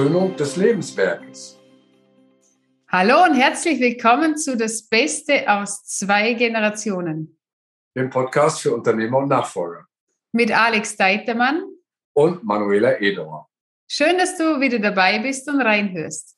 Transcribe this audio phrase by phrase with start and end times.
[0.00, 1.58] Krönung des Lebenswerkes.
[2.88, 7.38] Hallo und herzlich willkommen zu Das Beste aus zwei Generationen.
[7.94, 9.84] Dem Podcast für Unternehmer und Nachfolger.
[10.32, 11.64] Mit Alex Deitermann
[12.14, 13.46] und Manuela Ederer.
[13.88, 16.34] Schön, dass du wieder dabei bist und reinhörst.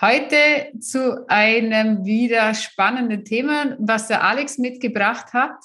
[0.00, 5.58] Heute zu einem wieder spannenden Thema, was der Alex mitgebracht hat,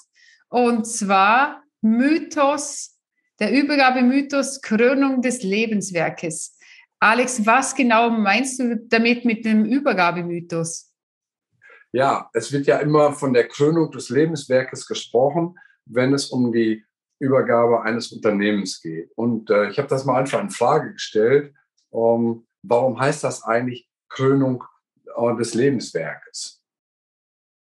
[0.48, 2.98] und zwar Mythos,
[3.38, 6.55] der Übergabemythos Krönung des Lebenswerkes.
[7.00, 10.92] Alex, was genau meinst du damit mit dem Übergabemythos?
[11.92, 16.84] Ja, es wird ja immer von der Krönung des Lebenswerkes gesprochen, wenn es um die
[17.18, 19.10] Übergabe eines Unternehmens geht.
[19.16, 21.54] Und äh, ich habe das mal einfach in Frage gestellt.
[21.90, 24.64] Um, warum heißt das eigentlich Krönung
[25.16, 26.62] äh, des Lebenswerkes?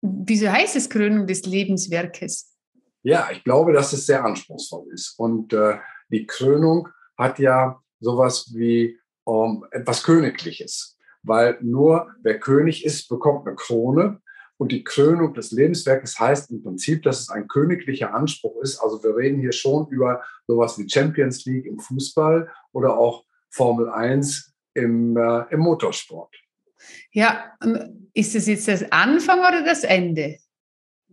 [0.01, 2.55] Wieso heißt es Krönung des Lebenswerkes?
[3.03, 5.17] Ja, ich glaube, dass es sehr anspruchsvoll ist.
[5.17, 5.77] Und äh,
[6.09, 6.87] die Krönung
[7.17, 14.21] hat ja sowas wie ähm, etwas Königliches, weil nur wer König ist, bekommt eine Krone
[14.57, 18.79] und die Krönung des Lebenswerkes heißt im Prinzip, dass es ein königlicher Anspruch ist.
[18.79, 23.89] Also wir reden hier schon über sowas wie Champions League im Fußball oder auch Formel
[23.89, 26.33] 1 im, äh, im Motorsport.
[27.11, 27.53] Ja,
[28.13, 30.37] ist es jetzt das Anfang oder das Ende?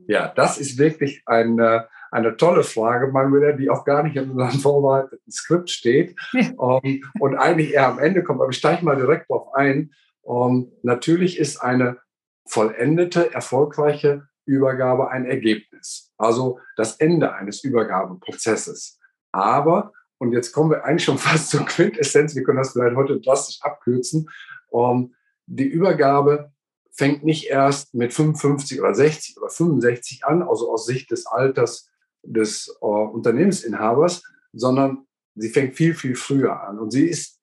[0.07, 4.51] Ja, das ist wirklich eine, eine tolle Frage, Manuela, die auch gar nicht in unserem
[4.61, 6.17] vorbereiteten Skript steht
[6.57, 8.41] um, ähm, und eigentlich eher am Ende kommt.
[8.41, 9.93] Aber ich steige mal direkt darauf ein.
[10.23, 11.99] Um, ähm, natürlich ist eine
[12.47, 18.99] vollendete, erfolgreiche Übergabe ein Ergebnis, also das Ende eines Übergabeprozesses.
[19.33, 23.21] Aber, und jetzt kommen wir eigentlich schon fast zur Quintessenz, wir können das vielleicht heute
[23.21, 24.29] drastisch abkürzen,
[24.69, 25.15] um,
[25.47, 26.53] die Übergabe
[26.93, 31.89] fängt nicht erst mit 55 oder 60 oder 65 an, also aus Sicht des Alters
[32.23, 34.23] des äh, Unternehmensinhabers,
[34.53, 36.79] sondern sie fängt viel, viel früher an.
[36.79, 37.41] Und sie ist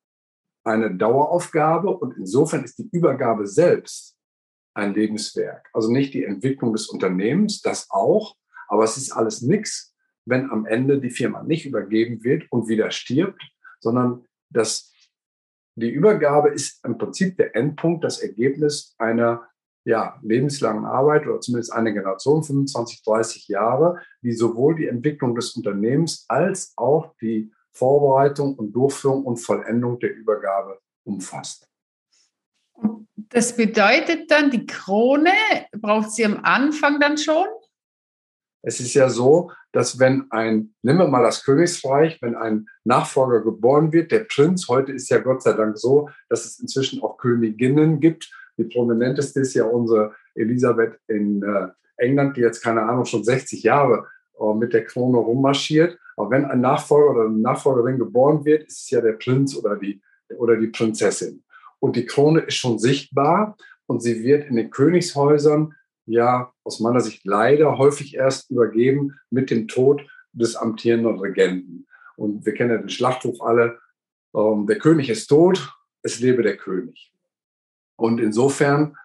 [0.63, 4.17] eine Daueraufgabe und insofern ist die Übergabe selbst
[4.73, 5.69] ein Lebenswerk.
[5.73, 8.35] Also nicht die Entwicklung des Unternehmens, das auch,
[8.67, 12.91] aber es ist alles nichts, wenn am Ende die Firma nicht übergeben wird und wieder
[12.91, 13.41] stirbt,
[13.79, 14.91] sondern das,
[15.75, 19.47] die Übergabe ist im Prinzip der Endpunkt, das Ergebnis einer
[19.87, 25.51] ja, lebenslangen Arbeit oder zumindest eine Generation, 25, 30 Jahre, die sowohl die Entwicklung des
[25.55, 31.69] Unternehmens als auch die Vorbereitung und Durchführung und Vollendung der Übergabe umfasst.
[33.15, 35.31] Das bedeutet dann, die Krone
[35.71, 37.47] braucht sie am Anfang dann schon?
[38.63, 43.41] Es ist ja so, dass wenn ein, nehmen wir mal das Königsreich, wenn ein Nachfolger
[43.41, 47.17] geboren wird, der Prinz, heute ist ja Gott sei Dank so, dass es inzwischen auch
[47.17, 48.29] Königinnen gibt.
[48.57, 53.63] Die prominenteste ist ja unsere Elisabeth in äh, England, die jetzt keine Ahnung schon 60
[53.63, 54.07] Jahre
[54.39, 55.97] äh, mit der Krone rummarschiert.
[56.15, 59.75] Aber wenn ein Nachfolger oder eine Nachfolgerin geboren wird, ist es ja der Prinz oder
[59.75, 60.01] die,
[60.37, 61.43] oder die Prinzessin
[61.79, 65.73] und die Krone ist schon sichtbar und sie wird in den Königshäusern
[66.05, 71.87] ja aus meiner Sicht leider häufig erst übergeben mit dem Tod des amtierenden Regenten.
[72.15, 73.79] Und wir kennen ja den Schlachtruf alle,
[74.35, 77.13] ähm, der König ist tot, es lebe der König.
[77.97, 78.95] Und insofern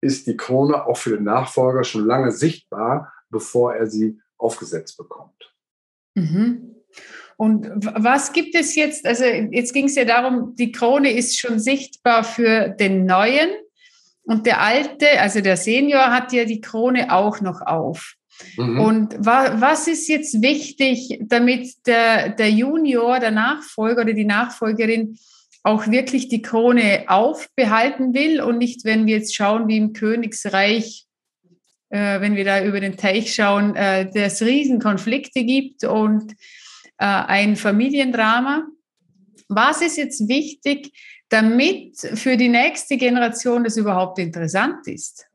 [0.00, 5.54] ist die Krone auch für den Nachfolger schon lange sichtbar, bevor er sie aufgesetzt bekommt.
[6.14, 6.76] Mhm.
[7.36, 9.06] Und was gibt es jetzt?
[9.06, 13.50] Also jetzt ging es ja darum, die Krone ist schon sichtbar für den Neuen
[14.24, 18.14] und der Alte, also der Senior, hat ja die Krone auch noch auf.
[18.56, 18.80] Mhm.
[18.80, 25.18] Und wa was ist jetzt wichtig, damit der, der Junior, der Nachfolger oder die Nachfolgerin
[25.62, 31.06] auch wirklich die Krone aufbehalten will und nicht, wenn wir jetzt schauen, wie im Königsreich,
[31.90, 36.32] äh, wenn wir da über den Teich schauen, äh, es Riesenkonflikte gibt und
[36.98, 38.66] äh, ein Familiendrama.
[39.48, 40.92] Was ist jetzt wichtig,
[41.28, 45.26] damit für die nächste Generation das überhaupt interessant ist?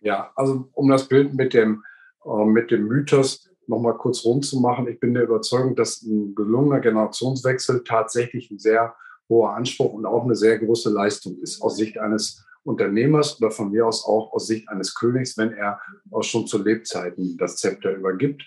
[0.00, 1.82] Ja, also um das Bild mit dem,
[2.24, 6.34] äh, mit dem Mythos nochmal kurz rund zu machen, ich bin der Überzeugung, dass ein
[6.34, 8.94] gelungener Generationswechsel tatsächlich ein sehr
[9.28, 13.70] hoher Anspruch und auch eine sehr große Leistung ist aus Sicht eines Unternehmers oder von
[13.70, 15.80] mir aus auch aus Sicht eines Königs, wenn er
[16.10, 18.42] auch schon zu Lebzeiten das Zepter übergibt,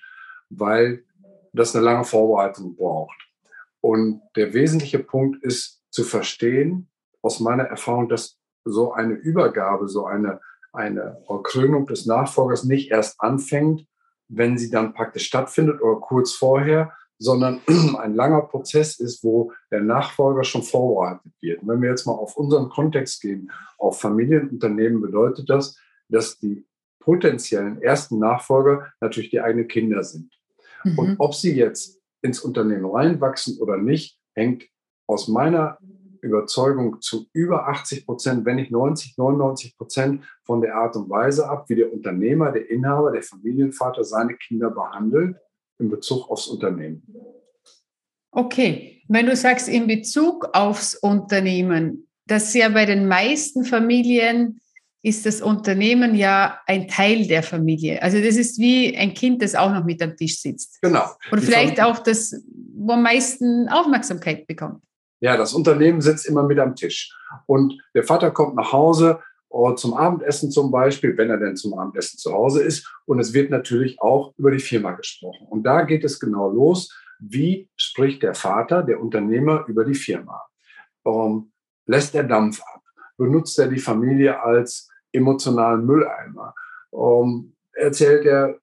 [0.49, 1.03] weil
[1.53, 3.17] das eine lange Vorbereitung braucht.
[3.81, 6.89] Und der wesentliche Punkt ist zu verstehen,
[7.21, 10.39] aus meiner Erfahrung, dass so eine Übergabe, so eine,
[10.73, 13.85] eine Krönung des Nachfolgers nicht erst anfängt,
[14.27, 17.61] wenn sie dann praktisch stattfindet oder kurz vorher, sondern
[17.99, 21.61] ein langer Prozess ist, wo der Nachfolger schon vorbereitet wird.
[21.61, 25.77] Und wenn wir jetzt mal auf unseren Kontext gehen, auf Familienunternehmen bedeutet das,
[26.09, 26.65] dass die
[26.99, 30.31] potenziellen ersten Nachfolger natürlich die eigenen Kinder sind.
[30.83, 30.99] Mhm.
[30.99, 34.65] Und ob sie jetzt ins Unternehmen reinwachsen oder nicht, hängt
[35.07, 35.77] aus meiner
[36.21, 41.47] Überzeugung zu über 80 Prozent, wenn nicht 90, 99 Prozent von der Art und Weise
[41.47, 45.37] ab, wie der Unternehmer, der Inhaber, der Familienvater seine Kinder behandelt
[45.79, 47.03] in Bezug aufs Unternehmen.
[48.31, 54.59] Okay, wenn du sagst in Bezug aufs Unternehmen, das ja bei den meisten Familien
[55.01, 58.01] ist das Unternehmen ja ein Teil der Familie.
[58.01, 60.81] Also das ist wie ein Kind, das auch noch mit am Tisch sitzt.
[60.81, 61.05] Genau.
[61.31, 62.43] Und vielleicht auch das,
[62.75, 64.81] wo am meisten Aufmerksamkeit bekommt.
[65.19, 67.15] Ja, das Unternehmen sitzt immer mit am Tisch.
[67.45, 69.19] Und der Vater kommt nach Hause
[69.75, 72.87] zum Abendessen zum Beispiel, wenn er denn zum Abendessen zu Hause ist.
[73.05, 75.47] Und es wird natürlich auch über die Firma gesprochen.
[75.49, 76.93] Und da geht es genau los.
[77.19, 80.43] Wie spricht der Vater, der Unternehmer, über die Firma?
[81.05, 81.51] Ähm,
[81.85, 82.81] lässt er Dampf ab?
[83.17, 86.53] Benutzt er die Familie als emotionalen Mülleimer?
[86.93, 88.59] Ähm, erzählt er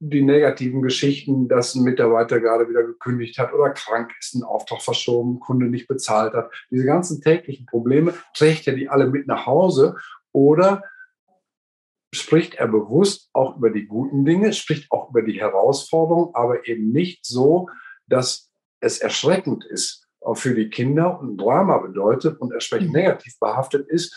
[0.00, 4.82] die negativen Geschichten, dass ein Mitarbeiter gerade wieder gekündigt hat oder krank ist, ein Auftrag
[4.82, 6.50] verschoben, Kunde nicht bezahlt hat.
[6.70, 9.96] Diese ganzen täglichen Probleme trägt er die alle mit nach Hause
[10.32, 10.82] oder
[12.14, 16.92] spricht er bewusst auch über die guten Dinge, spricht auch über die Herausforderungen, aber eben
[16.92, 17.68] nicht so,
[18.06, 18.50] dass
[18.80, 22.94] es erschreckend ist für die Kinder und Drama bedeutet und entsprechend mhm.
[22.94, 24.14] negativ behaftet ist,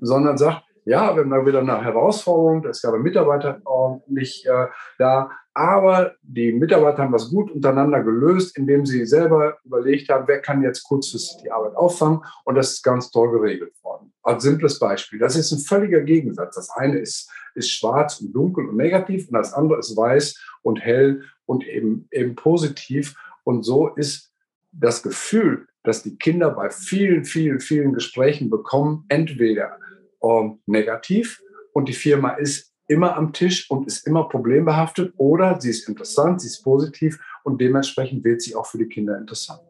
[0.00, 3.60] sondern sagt, ja, wir haben da wieder eine Herausforderung, da ist gerade ein Mitarbeiter
[4.08, 4.66] nicht äh,
[4.98, 10.40] da, aber die Mitarbeiter haben das gut untereinander gelöst, indem sie selber überlegt haben, wer
[10.40, 14.12] kann jetzt kurzfristig die Arbeit auffangen und das ist ganz toll geregelt worden.
[14.22, 15.18] Als simples Beispiel.
[15.18, 16.54] Das ist ein völliger Gegensatz.
[16.54, 20.80] Das eine ist, ist schwarz und dunkel und negativ und das andere ist weiß und
[20.80, 23.14] hell und eben, eben positiv.
[23.44, 24.32] Und so ist
[24.72, 29.76] das Gefühl, dass die Kinder bei vielen, vielen, vielen Gesprächen bekommen, entweder
[30.22, 31.42] ähm, negativ
[31.72, 36.40] und die Firma ist immer am Tisch und ist immer problembehaftet oder sie ist interessant,
[36.40, 39.62] sie ist positiv und dementsprechend wird sie auch für die Kinder interessant.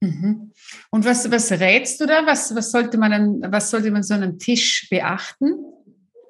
[0.00, 0.52] Mhm.
[0.90, 2.26] Und was, was rätst du da?
[2.26, 5.56] Was, was, sollte man an, was sollte man so einem Tisch beachten?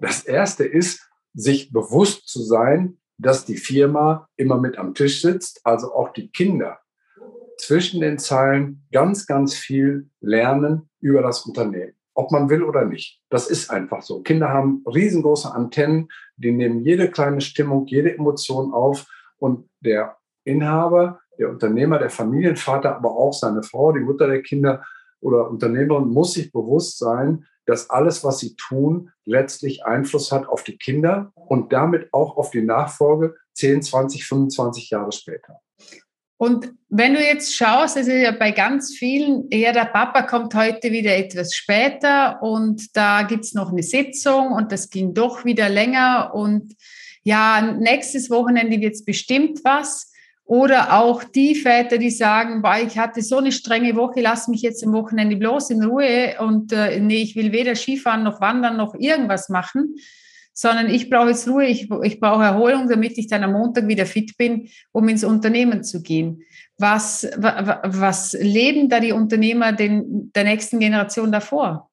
[0.01, 5.61] Das erste ist, sich bewusst zu sein, dass die Firma immer mit am Tisch sitzt,
[5.65, 6.79] also auch die Kinder
[7.59, 13.21] zwischen den Zeilen ganz, ganz viel lernen über das Unternehmen ob man will oder nicht.
[13.29, 14.23] Das ist einfach so.
[14.23, 19.07] Kinder haben riesengroße Antennen, die nehmen jede kleine Stimmung, jede Emotion auf
[19.39, 24.85] und der Inhaber, der Unternehmer, der Familienvater, aber auch seine Frau, die Mutter der Kinder
[25.21, 30.65] oder Unternehmerin muss sich bewusst sein, dass alles, was sie tun, letztlich Einfluss hat auf
[30.65, 35.61] die Kinder und damit auch auf die Nachfolge 10, 20, 25 Jahre später.
[36.45, 40.93] Und wenn du jetzt schaust, also ja bei ganz vielen, ja, der Papa kommt heute
[40.93, 45.71] wieder etwas später und da gibt es noch eine Sitzung und das ging doch wieder
[45.71, 46.75] länger und
[47.23, 50.13] ja, nächstes Wochenende wird es bestimmt was.
[50.45, 54.61] Oder auch die Väter, die sagen, boah, ich hatte so eine strenge Woche, lass mich
[54.61, 58.77] jetzt am Wochenende bloß in Ruhe und äh, nee, ich will weder Skifahren noch wandern
[58.77, 59.95] noch irgendwas machen
[60.55, 64.07] sondern ich brauche jetzt Ruhe, ich, ich brauche Erholung, damit ich dann am Montag wieder
[64.07, 66.43] fit bin, um ins Unternehmen zu gehen.
[66.79, 71.91] Was, was leben da die Unternehmer den, der nächsten Generation davor?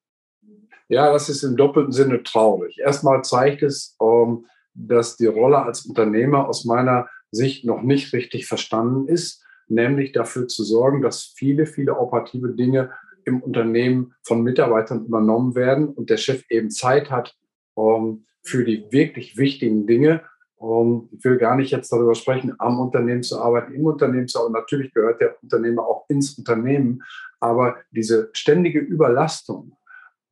[0.88, 2.78] Ja, das ist im doppelten Sinne traurig.
[2.78, 8.46] Erstmal zeigt es, ähm, dass die Rolle als Unternehmer aus meiner Sicht noch nicht richtig
[8.46, 12.90] verstanden ist, nämlich dafür zu sorgen, dass viele, viele operative Dinge
[13.24, 17.34] im Unternehmen von Mitarbeitern übernommen werden und der Chef eben Zeit hat,
[17.76, 20.22] ähm, für die wirklich wichtigen Dinge.
[20.56, 24.38] Um, ich will gar nicht jetzt darüber sprechen, am Unternehmen zu arbeiten, im Unternehmen zu
[24.38, 24.52] arbeiten.
[24.52, 27.02] Natürlich gehört der Unternehmer auch ins Unternehmen,
[27.40, 29.76] aber diese ständige Überlastung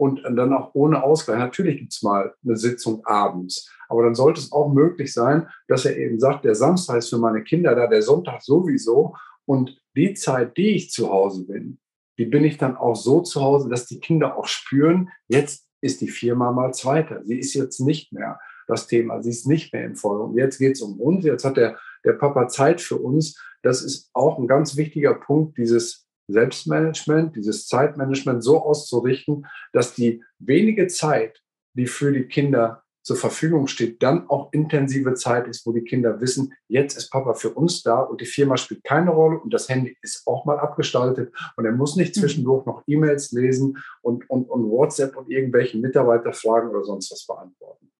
[0.00, 1.38] und dann auch ohne Ausgleich.
[1.38, 5.84] Natürlich gibt es mal eine Sitzung abends, aber dann sollte es auch möglich sein, dass
[5.84, 10.14] er eben sagt, der Samstag ist für meine Kinder da, der Sonntag sowieso und die
[10.14, 11.80] Zeit, die ich zu Hause bin,
[12.18, 16.00] die bin ich dann auch so zu Hause, dass die Kinder auch spüren, jetzt ist
[16.00, 17.22] die Firma mal Zweiter.
[17.24, 20.36] Sie ist jetzt nicht mehr das Thema, sie ist nicht mehr im Vordergrund.
[20.36, 23.38] Jetzt geht es um uns, jetzt hat der, der Papa Zeit für uns.
[23.62, 30.22] Das ist auch ein ganz wichtiger Punkt, dieses Selbstmanagement, dieses Zeitmanagement so auszurichten, dass die
[30.38, 31.42] wenige Zeit,
[31.74, 36.20] die für die Kinder zur Verfügung steht, dann auch intensive Zeit ist, wo die Kinder
[36.20, 39.68] wissen, jetzt ist Papa für uns da und die Firma spielt keine Rolle und das
[39.68, 42.20] Handy ist auch mal abgestaltet und er muss nicht mhm.
[42.20, 47.90] zwischendurch noch E-Mails lesen und, und, und WhatsApp und irgendwelche Mitarbeiterfragen oder sonst was beantworten.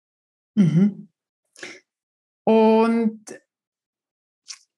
[0.54, 1.09] Mhm.
[2.45, 3.21] Und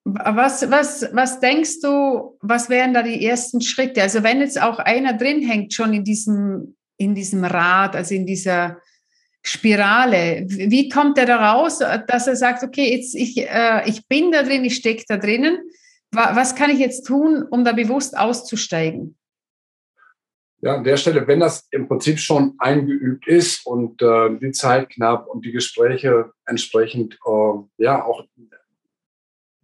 [0.05, 4.03] was, was, was denkst du, was wären da die ersten Schritte?
[4.03, 8.27] Also wenn jetzt auch einer drin hängt, schon in diesem, in diesem Rad, also in
[8.27, 8.81] dieser
[9.45, 10.45] Spirale.
[10.47, 14.43] Wie kommt er da raus, dass er sagt, okay, jetzt ich, äh, ich bin da
[14.43, 15.59] drin, ich stecke da drinnen.
[16.13, 19.17] Was kann ich jetzt tun, um da bewusst auszusteigen?
[20.61, 24.91] Ja, an der Stelle, wenn das im Prinzip schon eingeübt ist und äh, die Zeit
[24.91, 28.25] knapp und die Gespräche entsprechend äh, ja auch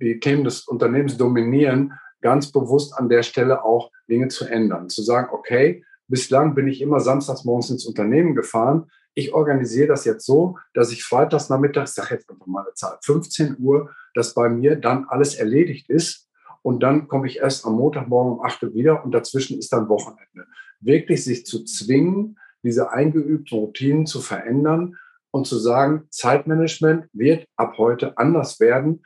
[0.01, 4.89] die Themen des Unternehmens dominieren, ganz bewusst an der Stelle auch Dinge zu ändern.
[4.89, 8.91] Zu sagen, okay, bislang bin ich immer samstags morgens ins Unternehmen gefahren.
[9.19, 13.01] Ich organisiere das jetzt so, dass ich freitags nachmittags, sage jetzt einfach mal eine Zahl,
[13.03, 16.29] 15 Uhr, dass bei mir dann alles erledigt ist.
[16.63, 19.89] Und dann komme ich erst am Montagmorgen um 8 Uhr wieder und dazwischen ist dann
[19.89, 20.47] Wochenende
[20.79, 24.97] wirklich sich zu zwingen, diese eingeübten Routinen zu verändern
[25.33, 29.05] und zu sagen, Zeitmanagement wird ab heute anders werden.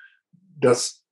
[0.60, 1.06] Das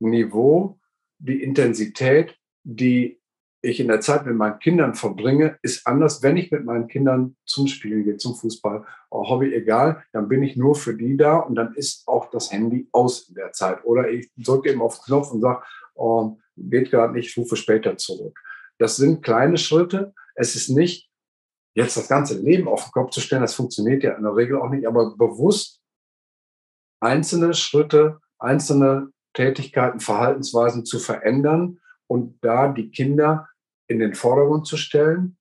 [0.00, 0.80] Niveau,
[1.18, 3.19] die Intensität, die
[3.62, 7.36] ich in der Zeit mit meinen Kindern verbringe, ist anders, wenn ich mit meinen Kindern
[7.44, 11.56] zum Spielen gehe, zum Fußball, Hobby, egal, dann bin ich nur für die da und
[11.56, 13.84] dann ist auch das Handy aus in der Zeit.
[13.84, 15.62] Oder ich drücke eben auf den Knopf und sage,
[15.94, 18.38] oh, geht gerade nicht, ich rufe später zurück.
[18.78, 20.14] Das sind kleine Schritte.
[20.34, 21.10] Es ist nicht,
[21.74, 24.58] jetzt das ganze Leben auf den Kopf zu stellen, das funktioniert ja in der Regel
[24.58, 25.80] auch nicht, aber bewusst
[27.00, 33.48] einzelne Schritte, einzelne Tätigkeiten, Verhaltensweisen zu verändern und da die Kinder
[33.90, 35.36] in den Vordergrund zu stellen,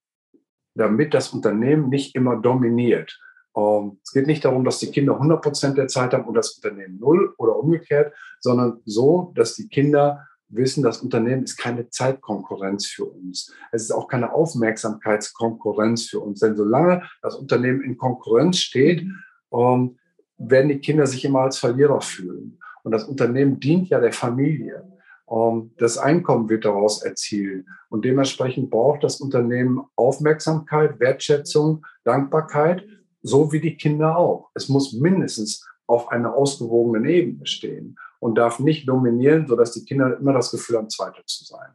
[0.76, 3.20] damit das Unternehmen nicht immer dominiert.
[3.56, 6.54] Ähm, es geht nicht darum, dass die Kinder 100 Prozent der Zeit haben und das
[6.54, 12.88] Unternehmen null oder umgekehrt, sondern so, dass die Kinder wissen, das Unternehmen ist keine Zeitkonkurrenz
[12.88, 13.54] für uns.
[13.72, 16.40] Es ist auch keine Aufmerksamkeitskonkurrenz für uns.
[16.40, 19.06] Denn solange das Unternehmen in Konkurrenz steht,
[19.54, 20.00] ähm,
[20.38, 22.60] werden die Kinder sich immer als Verlierer fühlen.
[22.84, 24.92] Und das Unternehmen dient ja der Familie.
[25.30, 27.66] Ähm, das Einkommen wird daraus erzielt.
[27.90, 32.86] Und dementsprechend braucht das Unternehmen Aufmerksamkeit, Wertschätzung, Dankbarkeit,
[33.22, 34.50] so wie die Kinder auch.
[34.54, 40.18] Es muss mindestens auf einer ausgewogenen Ebene stehen und darf nicht dominieren, sodass die Kinder
[40.18, 41.72] immer das Gefühl haben, Zweite zu sein.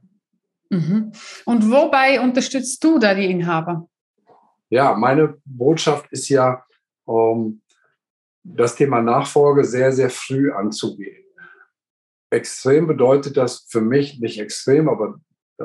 [0.70, 1.12] Mhm.
[1.44, 3.88] Und wobei unterstützt du da die Inhaber?
[4.70, 6.64] Ja, meine Botschaft ist ja,
[7.08, 7.60] ähm,
[8.44, 11.23] das Thema Nachfolge sehr, sehr früh anzugehen.
[12.34, 15.20] Extrem bedeutet das für mich, nicht extrem, aber
[15.58, 15.64] äh,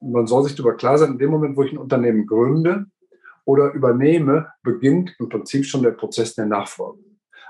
[0.00, 2.86] man soll sich darüber klar sein, in dem Moment, wo ich ein Unternehmen gründe
[3.44, 6.98] oder übernehme, beginnt im Prinzip schon der Prozess der Nachfolge.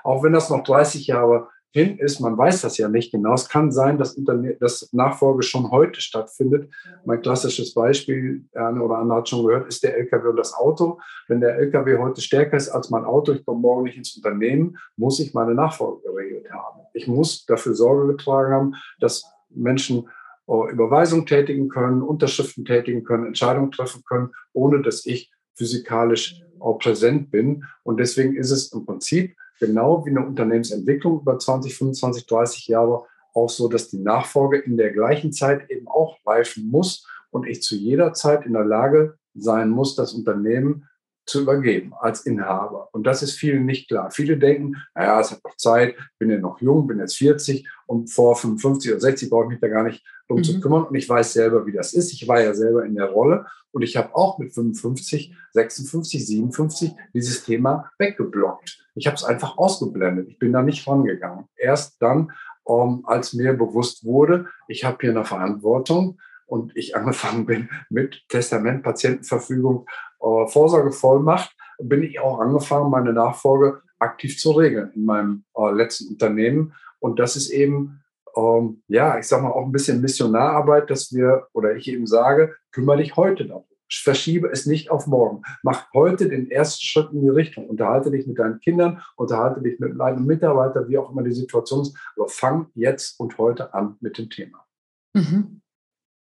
[0.04, 3.32] Auch wenn das noch 30 Jahre hin ist, man weiß das ja nicht genau.
[3.32, 6.70] Es kann sein, dass, Interne dass Nachfolge schon heute stattfindet.
[7.06, 11.00] Mein klassisches Beispiel, eine oder andere hat schon gehört, ist der LKW und das Auto.
[11.28, 14.76] Wenn der LKW heute stärker ist als mein Auto, ich komme morgen nicht ins Unternehmen,
[14.96, 16.81] muss ich meine Nachfolge geregelt haben.
[16.92, 20.08] Ich muss dafür Sorge getragen haben, dass Menschen
[20.48, 26.78] äh, Überweisungen tätigen können, Unterschriften tätigen können, Entscheidungen treffen können, ohne dass ich physikalisch auch
[26.78, 27.64] präsent bin.
[27.82, 33.04] Und deswegen ist es im Prinzip genau wie eine Unternehmensentwicklung über 20, 25, 30 Jahre
[33.34, 37.62] auch so, dass die Nachfolge in der gleichen Zeit eben auch reifen muss und ich
[37.62, 40.88] zu jeder Zeit in der Lage sein muss, das Unternehmen
[41.26, 42.88] zu übergeben als Inhaber.
[42.92, 44.10] Und das ist vielen nicht klar.
[44.10, 48.08] Viele denken, naja, es hat noch Zeit, bin ja noch jung, bin jetzt 40 und
[48.08, 50.44] vor 55 oder 60 brauche ich mich da gar nicht drum mhm.
[50.44, 50.84] zu kümmern.
[50.84, 52.12] Und ich weiß selber, wie das ist.
[52.12, 56.92] Ich war ja selber in der Rolle und ich habe auch mit 55, 56, 57
[57.14, 58.84] dieses Thema weggeblockt.
[58.94, 60.28] Ich habe es einfach ausgeblendet.
[60.28, 61.46] Ich bin da nicht rangegangen.
[61.56, 62.32] Erst dann,
[62.64, 67.70] um, ähm, als mir bewusst wurde, ich habe hier eine Verantwortung und ich angefangen bin
[67.88, 69.86] mit Testament, Patientenverfügung,
[70.22, 76.08] äh, Vorsorgevollmacht, bin ich auch angefangen, meine Nachfolge aktiv zu regeln in meinem äh, letzten
[76.08, 76.74] Unternehmen.
[77.00, 78.00] Und das ist eben,
[78.36, 82.54] ähm, ja, ich sage mal auch ein bisschen Missionararbeit, dass wir, oder ich eben sage,
[82.70, 83.64] kümmere dich heute darum.
[83.88, 85.42] Verschiebe es nicht auf morgen.
[85.62, 87.68] Mach heute den ersten Schritt in die Richtung.
[87.68, 91.82] Unterhalte dich mit deinen Kindern, unterhalte dich mit deinen Mitarbeitern, wie auch immer die Situation
[91.82, 91.94] ist.
[92.16, 94.64] Aber fang jetzt und heute an mit dem Thema.
[95.12, 95.61] Mhm.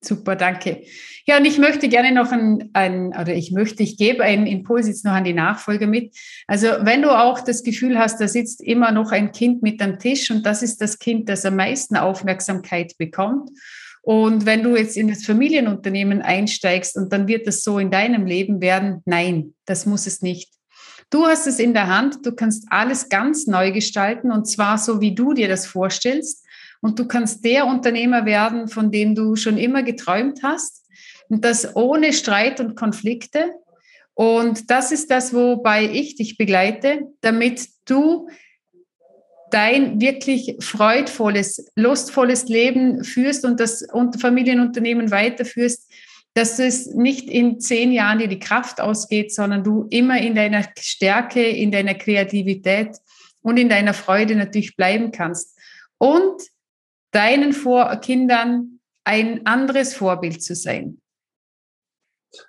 [0.03, 0.83] Super, danke.
[1.27, 4.89] Ja, und ich möchte gerne noch ein, ein, oder ich möchte, ich gebe einen Impuls
[4.89, 6.17] jetzt noch an die Nachfolge mit.
[6.47, 9.99] Also wenn du auch das Gefühl hast, da sitzt immer noch ein Kind mit am
[9.99, 13.51] Tisch und das ist das Kind, das am meisten Aufmerksamkeit bekommt.
[14.03, 18.25] Und wenn du jetzt in das Familienunternehmen einsteigst und dann wird das so in deinem
[18.25, 20.51] Leben werden, nein, das muss es nicht.
[21.11, 25.03] Du hast es in der Hand, du kannst alles ganz neu gestalten und zwar so,
[25.03, 26.47] wie du dir das vorstellst
[26.81, 30.87] und du kannst der Unternehmer werden, von dem du schon immer geträumt hast
[31.29, 33.53] und das ohne Streit und Konflikte.
[34.15, 38.29] Und das ist das, wobei ich dich begleite, damit du
[39.51, 43.87] dein wirklich freudvolles, lustvolles Leben führst und das
[44.19, 45.91] Familienunternehmen weiterführst,
[46.35, 50.65] dass es nicht in zehn Jahren dir die Kraft ausgeht, sondern du immer in deiner
[50.79, 52.97] Stärke, in deiner Kreativität
[53.43, 55.59] und in deiner Freude natürlich bleiben kannst.
[55.99, 56.41] Und
[57.13, 61.01] deinen Vor Kindern ein anderes Vorbild zu sein.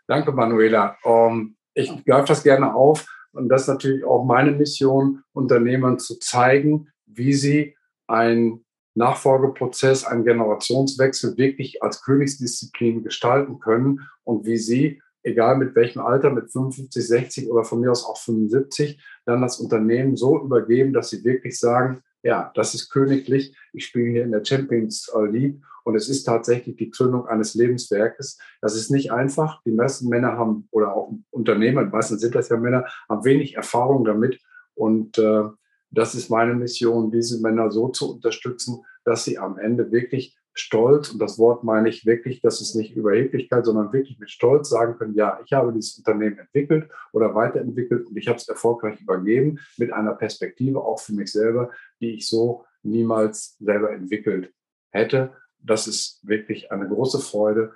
[0.07, 0.97] Danke, Manuela.
[1.03, 3.05] Ähm, ich greife das gerne auf.
[3.33, 7.75] Und das ist natürlich auch meine Mission, Unternehmern zu zeigen, wie sie
[8.07, 16.01] einen Nachfolgeprozess, einen Generationswechsel wirklich als Königsdisziplin gestalten können und wie sie, egal mit welchem
[16.01, 20.91] Alter, mit 55, 60 oder von mir aus auch 75, dann das Unternehmen so übergeben,
[20.91, 23.55] dass sie wirklich sagen, ja, das ist königlich.
[23.73, 28.37] Ich spiele hier in der Champions League und es ist tatsächlich die Gründung eines Lebenswerkes.
[28.61, 29.61] Das ist nicht einfach.
[29.63, 34.05] Die meisten Männer haben, oder auch Unternehmer, meistens sind das ja Männer, haben wenig Erfahrung
[34.05, 34.39] damit.
[34.75, 35.43] Und äh,
[35.89, 41.09] das ist meine Mission, diese Männer so zu unterstützen, dass sie am Ende wirklich stolz,
[41.11, 44.97] und das Wort meine ich wirklich, das ist nicht Überheblichkeit, sondern wirklich mit Stolz sagen
[44.97, 49.59] können, ja, ich habe dieses Unternehmen entwickelt oder weiterentwickelt und ich habe es erfolgreich übergeben
[49.77, 54.53] mit einer Perspektive auch für mich selber, die ich so niemals selber entwickelt
[54.89, 55.33] hätte.
[55.59, 57.73] Das ist wirklich eine große Freude,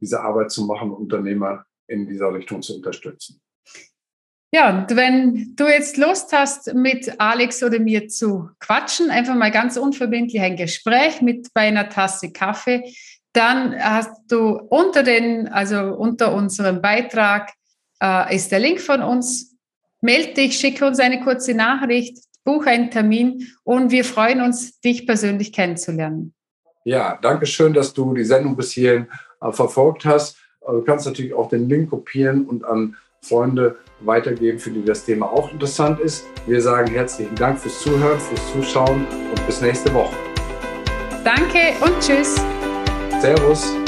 [0.00, 3.40] diese Arbeit zu machen, Unternehmer in dieser Richtung zu unterstützen.
[4.52, 9.52] Ja, und wenn du jetzt Lust hast, mit Alex oder mir zu quatschen, einfach mal
[9.52, 12.92] ganz unverbindlich ein Gespräch mit bei einer Tasse Kaffee,
[13.32, 17.52] dann hast du unter den, also unter unserem Beitrag
[18.02, 19.56] äh, ist der Link von uns.
[20.00, 25.06] Meld dich, schicke uns eine kurze Nachricht, buche einen Termin und wir freuen uns, dich
[25.06, 26.34] persönlich kennenzulernen.
[26.84, 29.06] Ja, danke schön, dass du die Sendung bis hierhin
[29.40, 30.38] äh, verfolgt hast.
[30.62, 35.04] Äh, du kannst natürlich auch den Link kopieren und an Freunde weitergeben, für die das
[35.04, 36.26] Thema auch interessant ist.
[36.46, 40.14] Wir sagen herzlichen Dank fürs Zuhören, fürs Zuschauen und bis nächste Woche.
[41.22, 42.36] Danke und tschüss.
[43.20, 43.79] Servus.